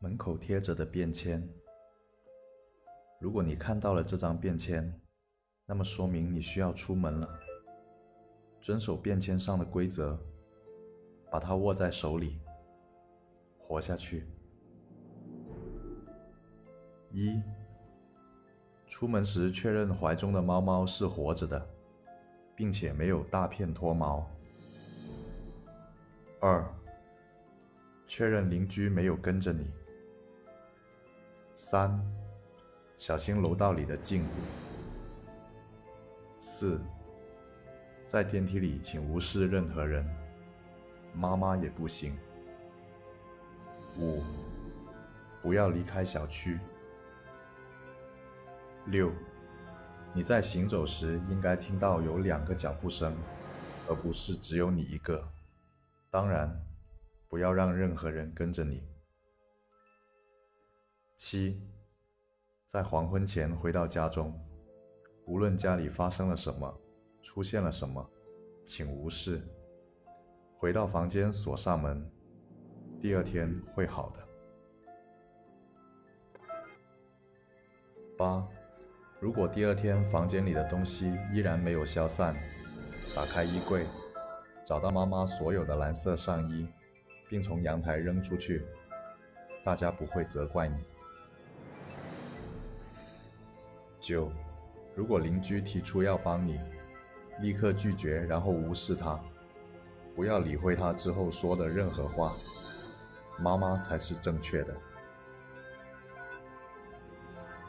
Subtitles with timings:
[0.00, 1.42] 门口贴着的便签，
[3.18, 4.94] 如果你看到了这张便签，
[5.66, 7.28] 那么说明你需要出门了。
[8.60, 10.16] 遵守便签上的规则，
[11.32, 12.38] 把它握在手里，
[13.58, 14.24] 活下去。
[17.10, 17.42] 一，
[18.86, 21.68] 出门时确认怀中的猫猫是活着的，
[22.54, 24.30] 并且没有大片脱毛。
[26.38, 26.64] 二，
[28.06, 29.72] 确认邻居没有跟着你。
[31.60, 32.00] 三，
[32.98, 34.40] 小心楼道里的镜子。
[36.38, 36.80] 四，
[38.06, 40.08] 在电梯里请无视任何人，
[41.12, 42.16] 妈妈也不行。
[43.98, 44.22] 五，
[45.42, 46.60] 不要离开小区。
[48.86, 49.10] 六，
[50.14, 53.12] 你在行走时应该听到有两个脚步声，
[53.88, 55.28] 而不是只有你一个。
[56.08, 56.56] 当然，
[57.28, 58.86] 不要让任何人跟着你。
[61.18, 61.60] 七，
[62.64, 64.32] 在黄昏前回到家中，
[65.26, 66.72] 无论家里发生了什么，
[67.20, 68.08] 出现了什么，
[68.64, 69.42] 请无视。
[70.56, 72.08] 回到房间锁上门，
[73.00, 74.28] 第二天会好的。
[78.16, 78.46] 八，
[79.18, 82.36] 如果第二天房间里的东西依然没有消散，
[83.12, 83.84] 打开衣柜，
[84.64, 86.68] 找到妈妈所有的蓝色上衣，
[87.28, 88.64] 并从阳台扔出去，
[89.64, 90.80] 大家不会责怪你。
[94.00, 94.30] 九，
[94.94, 96.60] 如果邻居提出要帮你，
[97.40, 99.18] 立刻拒绝，然后无视他，
[100.14, 102.36] 不要理会他之后说的任何话。
[103.38, 104.76] 妈妈才是正确的。